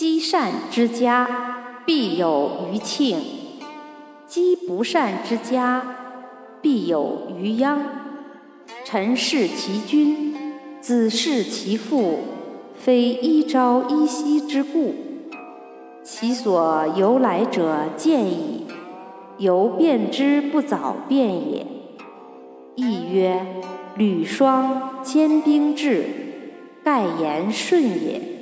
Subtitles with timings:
[0.00, 1.28] 积善之家，
[1.84, 3.18] 必有余庆；
[4.26, 5.82] 积不善之家，
[6.62, 7.82] 必有余殃。
[8.82, 10.34] 臣事其君，
[10.80, 12.20] 子事其父，
[12.74, 14.94] 非一朝一夕之故，
[16.02, 18.64] 其所由来者见矣。
[19.36, 21.66] 由变之不早变也。
[22.74, 23.44] 亦曰：
[23.98, 26.06] 履霜坚冰至，
[26.82, 28.39] 盖言顺也。